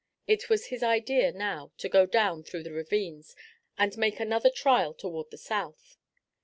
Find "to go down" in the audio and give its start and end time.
1.77-2.41